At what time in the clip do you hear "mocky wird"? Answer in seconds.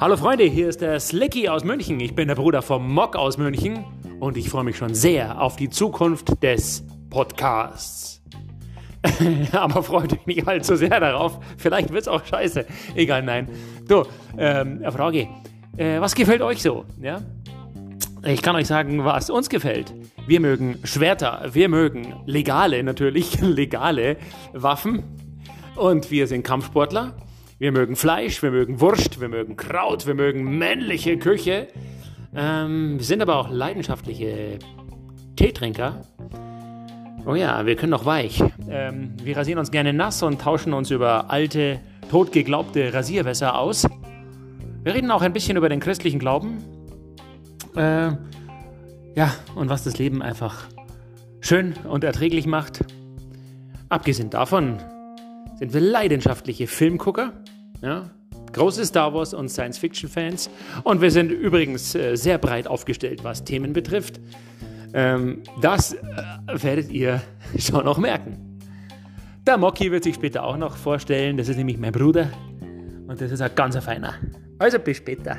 69.56-70.04